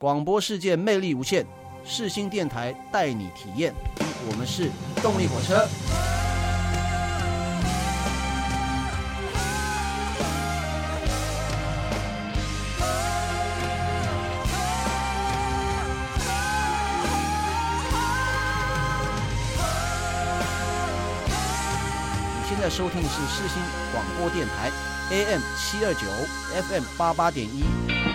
[0.00, 1.44] 广播世界魅力无限，
[1.84, 3.74] 世新电台带你体验。
[4.26, 4.70] 我们是
[5.02, 5.68] 动力火车。
[22.38, 23.62] 你现在收听的是世新
[23.92, 24.70] 广播电台
[25.10, 26.06] ，AM 七二九
[26.62, 28.09] ，FM 八八点一。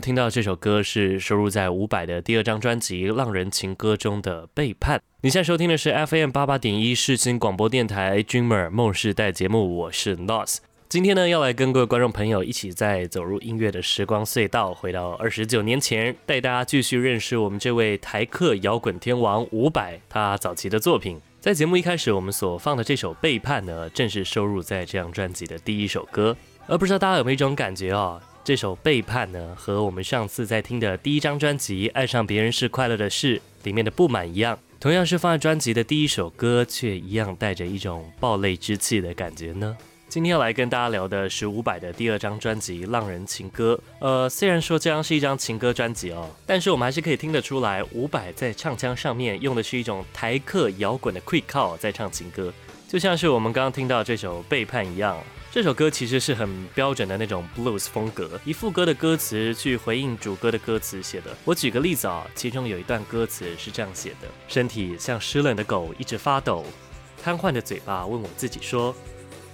[0.00, 4.98] 们听到这首歌是收录在伍佰的第二张专辑《浪人情歌》中的《背叛》。
[5.20, 10.56] 你现在收听的是 FM 八八点一世新广播电台 Dreamer 梦世代节目，我是 Nos。
[10.88, 21.20] 今天呢，要来跟各位观众朋友一起再走入音乐的时光隧道，回到二十九年前，带大家继续认识我们这位台客摇滚天王伍佰他早期的作品。
[21.40, 26.34] 在节目一开始，我们所放的这首《背叛》呢，正是收录在这张专辑的第一首歌。
[26.66, 28.18] 而不知道大家有没有一种感觉哦？
[28.50, 39.76] 这首《背叛》呢，和我们上次在听的第一张专辑《爱上别人是快乐的事》里面的不满一样，同样是放在专辑的第一首歌，却一样带着一种暴泪之气的感觉呢。
[40.08, 43.80] 今天要来跟大家聊的是伍佰的第二张专辑《浪人情歌》。
[44.04, 52.52] 呃，虽然说这张是一张情歌专辑哦，但是我们还是可以听得出来，伍佰在唱腔上面用的是一种台客摇滚的 quick call 在唱情歌，
[52.88, 55.16] 就像是我们刚刚听到这首《背叛》一样。
[55.52, 61.36] 这首歌其实是很标准的那种 blues 风格，以副歌的歌词去回应主歌的歌词写的。
[61.44, 66.64] 我举个例子啊，其中有一段歌词是这样写的：身体像湿冷的狗，一直发抖，
[67.20, 68.94] 瘫痪的嘴巴问我自己说：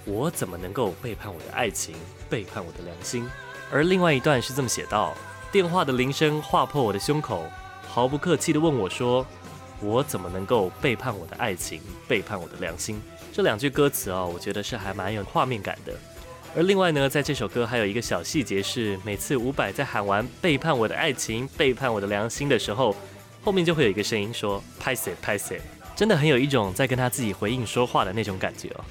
[0.05, 1.95] 我怎么能够背叛我的爱情，
[2.29, 3.27] 背叛我的良心？
[3.71, 5.15] 而另外一段是这么写道：
[5.51, 7.49] 电话的铃声划破我的胸口，
[7.87, 9.25] 毫不客气地问我说：
[9.81, 13.01] 我怎么能够背叛我的爱情，背叛我的良心？
[13.31, 15.93] 这两句歌词啊，我觉得是还蛮有画面感的。
[16.55, 22.95] 而另外呢，在这首歌还有一个小细节是，每次伍佰在喊完“背叛我的爱情，背叛我的良心”的时候，
[23.43, 25.55] 后面就会有一个声音说“拍死拍死”，
[25.95, 28.83] 真的很有一种在跟他自己回应说话的那种感觉哦。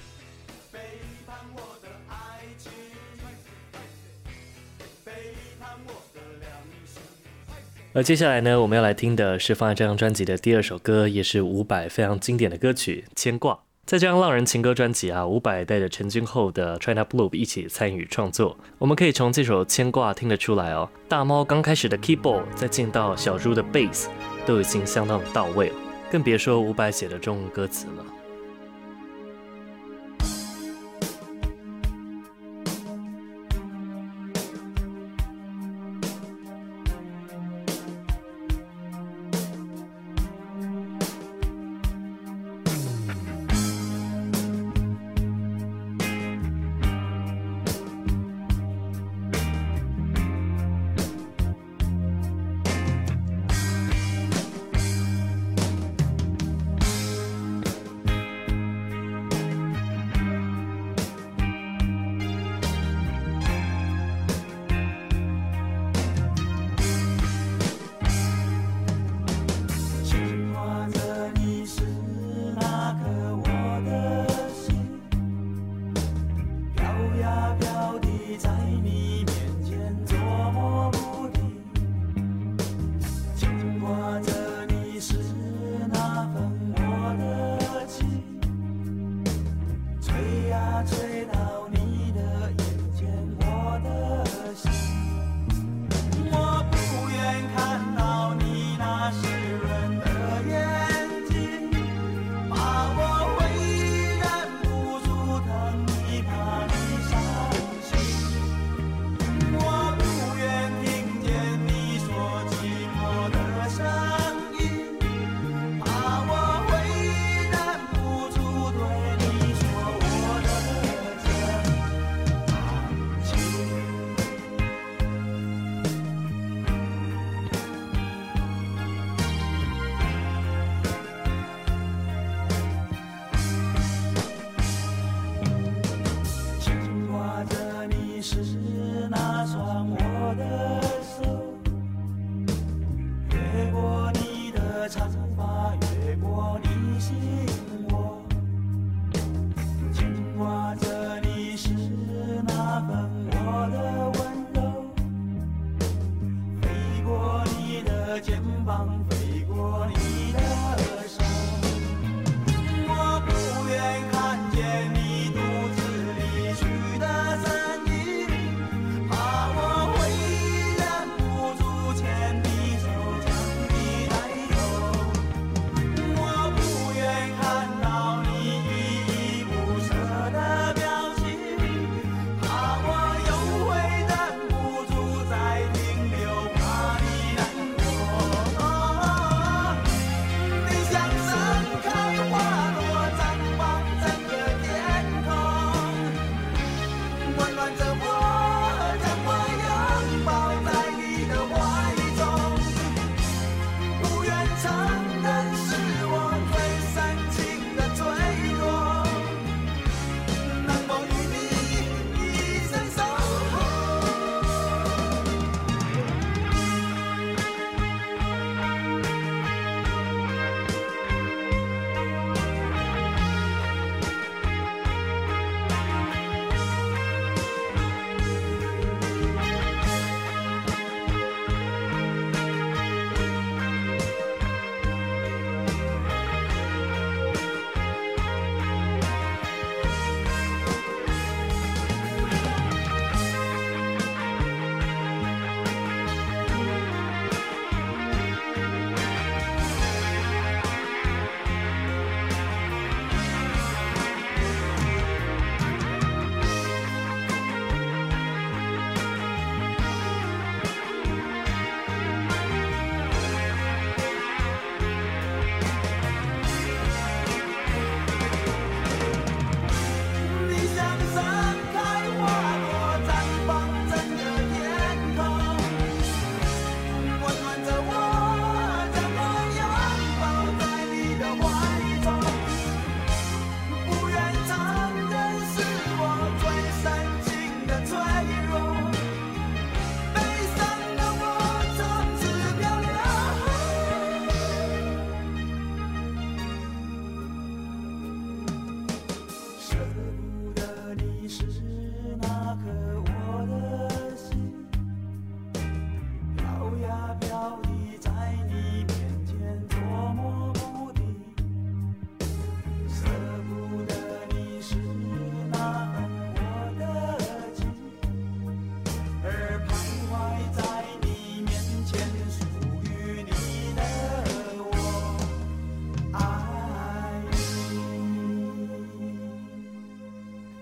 [7.97, 13.55] 而接下来呢，我们要来听的是放在这张专辑的第二首歌，也是伍佰非常经典的歌曲《牵挂》。
[13.87, 18.55] 在这张《浪人情歌》专辑啊，伍佰带着陈君厚的 China Blue 一起参与创作。
[18.77, 24.09] 我们可以从这首《牵挂》听得出来哦，大猫刚开始的 keyboard，再进到小猪的 bass，
[24.45, 25.77] 都已经相当的到位了，
[26.11, 28.05] 更别说伍佰写的中文歌词了。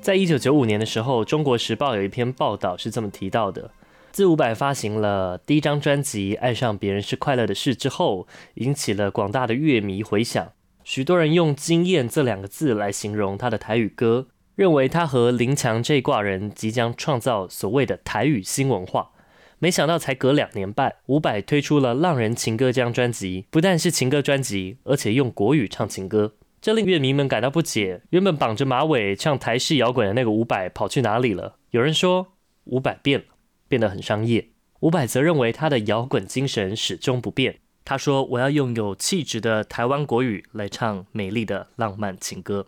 [0.05, 3.71] 在一九九五年的时候，《中国时报》有一篇报道是这么提到的：
[4.13, 10.53] 自伍佰发行了第一张专辑《爱上别人是快乐的事》之后，引起了广大的乐迷回响。
[10.85, 19.13] 许多人用“惊艳”这两个字来形容他的台语歌，认为他和林强这挂人即将创造所谓的台语新文化。
[19.59, 26.35] 没想到才隔两年半，伍佰推出了《浪人情歌》这张专辑，不但是情歌专辑，而且用国语唱情歌。
[26.65, 31.57] 这令乐迷们感到不解，原本绑着马尾唱台式摇滚的那个伍佰跑去哪里了？
[31.73, 32.29] 有人说
[32.65, 33.27] 伍佰变了，
[33.69, 34.49] 变得很商业。
[34.81, 37.59] 伍佰则认为他的摇滚精神始终不变。
[37.85, 42.67] 他说：“我要用有气质的台湾国语来唱美丽的浪漫情歌。”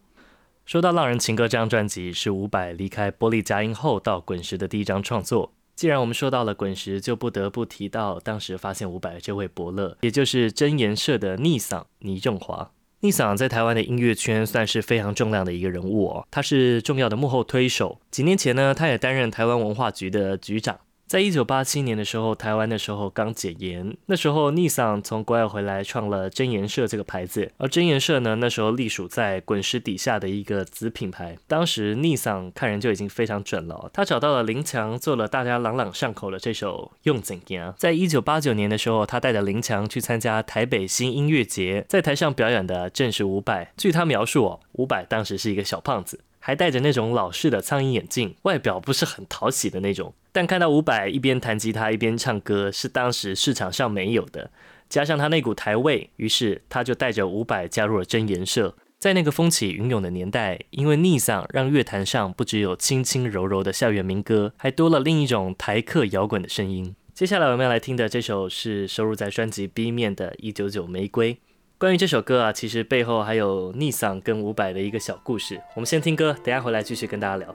[0.66, 5.54] 说到《浪人情歌》这张专辑，是伍佰离开玻璃佳音后到滚石的第一张创作。
[5.74, 12.72] 既然我们说到了滚石，就不得不提到当时发现伍佰的这位伯乐，也就是真颜社的逆嗓倪正华。
[13.00, 18.00] 逆嗓在台湾的音乐圈算是非常重量的一个人物哦，他是重要的幕后推手。
[18.10, 20.78] 几年前呢，他也担任台湾文化局的局长。
[21.06, 27.52] 在一九八七年的时候，台湾的时候刚解严，那时候逆嗓从国外回来，创了真颜社这个牌子。
[27.58, 31.38] 而真颜社呢，那时候隶属在滚石底下的一个子品牌。
[31.46, 37.72] 当时逆嗓看人就已经非常准了，他找到了林强，做了大家朗朗上口的这首《用怎样》。
[37.78, 43.70] 在一九八九年的时候，他带着林强去参加台北新音乐节，在台上表演的正是伍佰。
[43.76, 46.18] 据他描述哦，伍佰当时是一个小胖子。
[46.46, 50.14] 还戴着那种老式的苍蝇眼镜，外表不是很讨喜的那种。
[50.30, 54.52] 但看到伍佰一边弹吉他一边唱歌，是当时市场上没有的。
[54.88, 58.76] 加上他那股台味，于是他就带着伍佰加入了真颜社。
[58.96, 66.94] 在那个风起云涌的年代，因为逆嗓让乐坛上不只有轻轻柔柔的校园民歌，还多了另一种台客摇滚的声音。
[67.12, 71.34] 接下来我们要来听的这首是收录在专辑 B 面的《一九九玫瑰》。
[71.78, 75.60] 关于这首歌啊，其实背后还有逆嗓跟伍佰的一个小故事。
[75.74, 77.54] 我们先听歌，等下回来继续跟大家聊。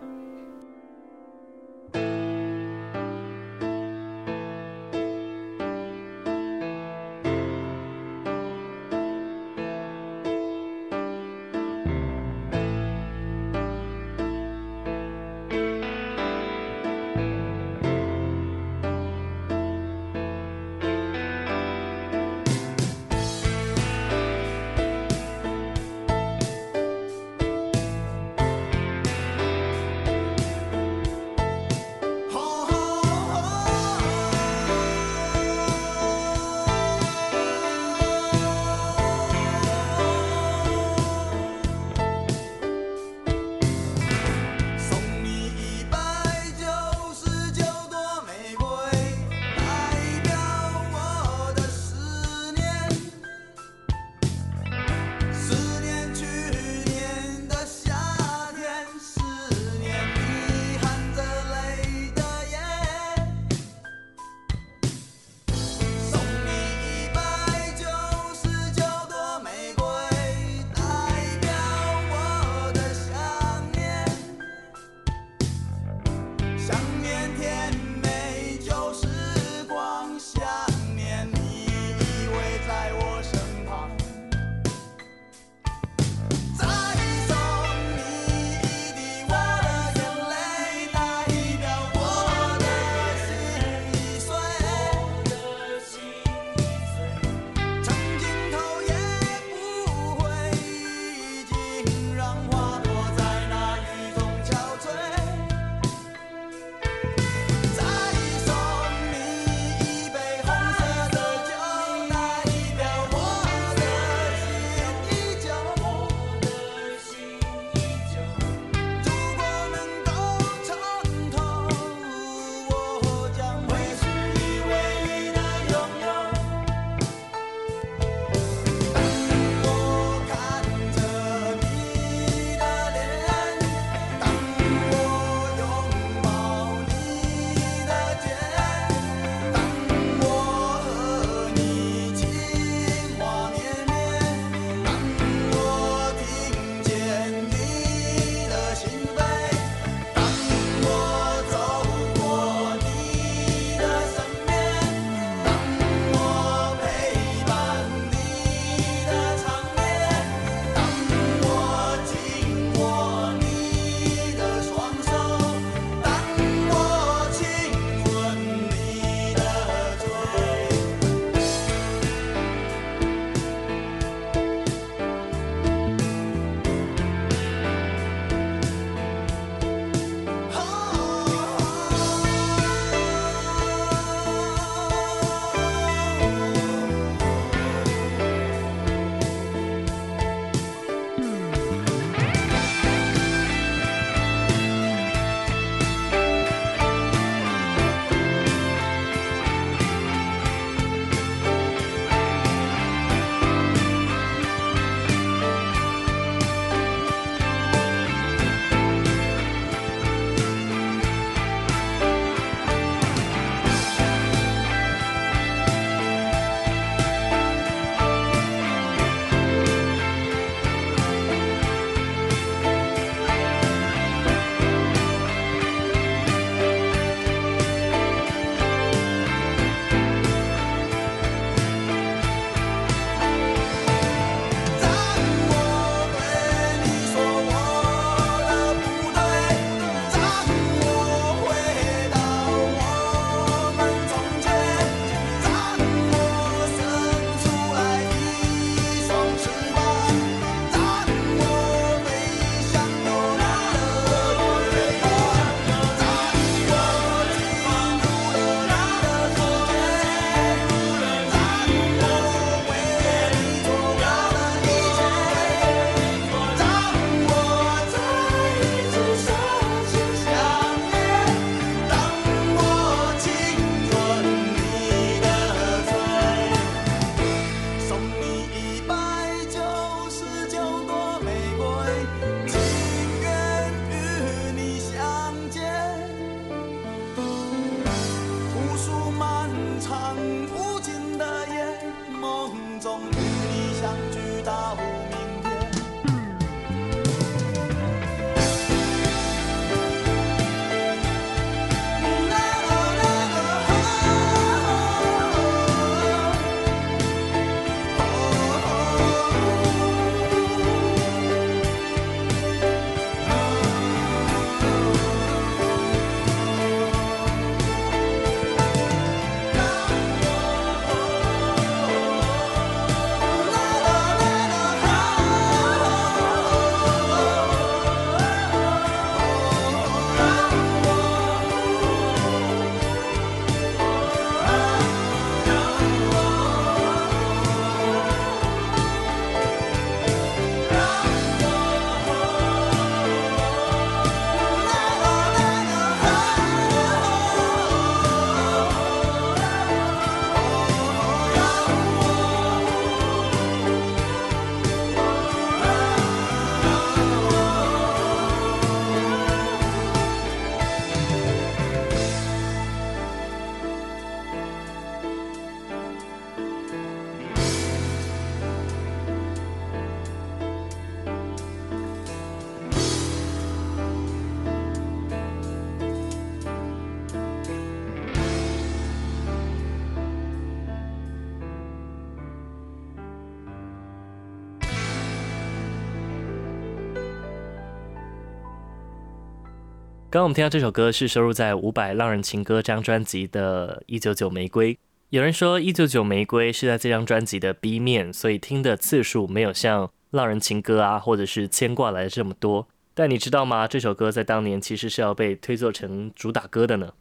[390.11, 394.75] 刚刚我们听到这首歌是收录在伍佰《浪人情歌》这张专辑的《一九九玫瑰》。
[395.07, 402.67] 有人说《一九九玫瑰》是在这张专辑的 B 面，所以听的次数没有像《浪人情歌》啊或者是《牵挂》来的这么多。
[402.93, 403.65] 但你知道吗？
[403.65, 406.91] 这首歌在当年其实是要被推作成主打歌的呢。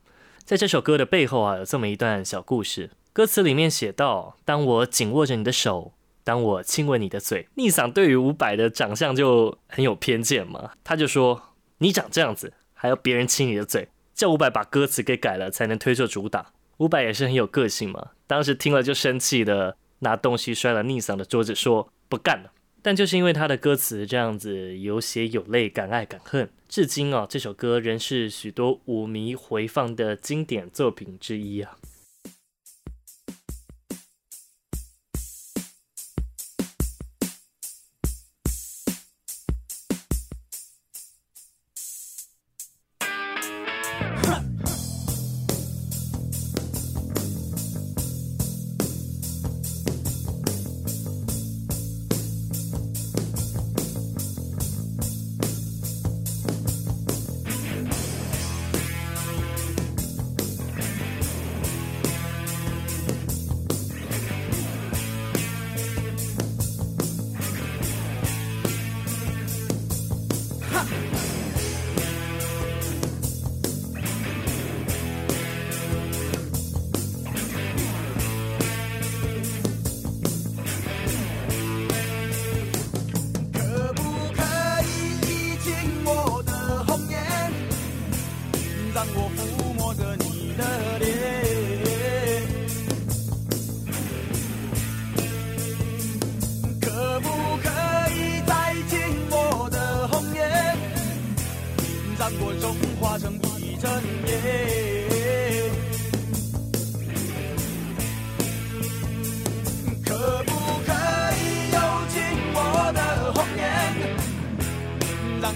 [0.44, 2.90] 在这首歌的背后啊，有这么一段小故事。
[3.12, 11.42] 歌词里面写道：“当我紧握着你的手，当我亲吻你的嘴。”逆嗓对于伍佰的长相就很有偏见嘛，他就说
[11.78, 16.50] ：“你长这样子。”还要别人亲你的嘴，叫伍佰把歌词给改了才能推出主打。
[16.78, 22.50] 伍佰也是很有个性嘛，当时听了就生气的拿东西摔了逆嗓的桌子，说不干了。
[22.80, 31.76] 但就是因为他的歌词这样子有血有泪，敢爱敢恨，至今啊这首歌仍是许多舞迷回放的经典作品之一啊。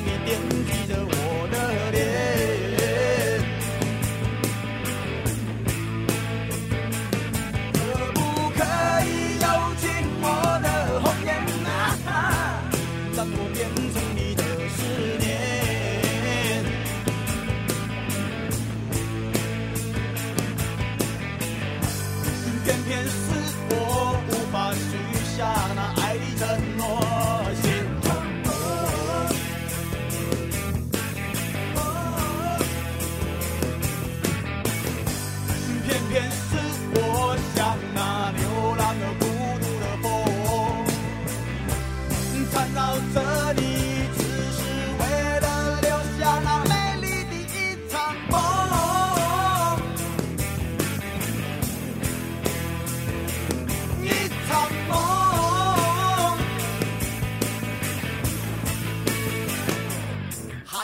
[0.05, 0.64] 一点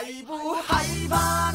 [0.01, 1.50] 还不害怕？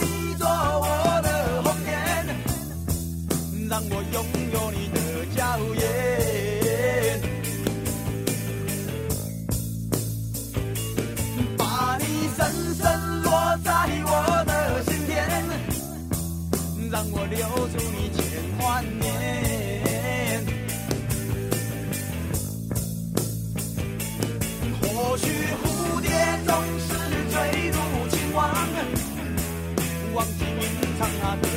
[30.98, 31.55] 唱他的。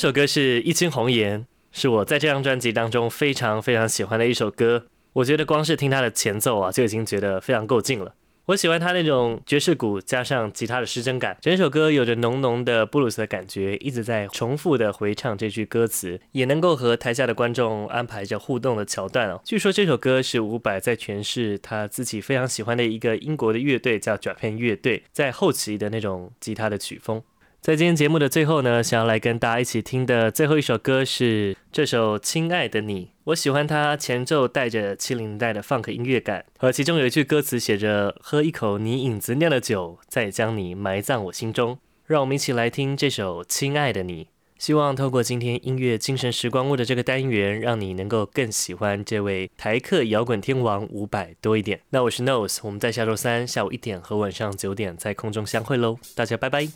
[0.00, 4.86] 首歌是《一卿红颜》，是我在这张专辑当中非常非常喜欢的一首歌。
[5.12, 8.14] 我觉得光是听它的前奏啊，就已经觉得非常够劲了。
[8.46, 19.38] 我喜欢它那种爵士鼓加上吉他的失真感，整首歌有着浓浓的布鲁斯的感觉，一直在重复的回唱这句歌词，也能够和台下的观众安排着互动的桥段哦。
[19.44, 27.22] 据说这首歌是伍佰在诠释他自己非常喜欢的一个英国的乐队叫 Japan 乐队，在后期的那种吉他的曲风。
[27.60, 33.04] 在今天节目的最后呢，想要来跟大家一起听的最后一首歌是这首《亲爱的你》。
[33.24, 41.76] 我喜欢它前奏带着七零年代的 funk 音乐感，和其中有一句歌词写着“喝一口你影子酿的酒，再将你埋葬我心中”。
[42.08, 44.24] 让我们一起来听这首《亲爱的你》。
[44.58, 51.80] 希望透过今天音乐精神时光屋的这个单元，让你能够更喜欢这位台客摇滚天王伍佰多一点。
[51.90, 56.66] 那我是 Nose，我们在下周三下午一点和晚上九点在空中相会喽，大家拜拜。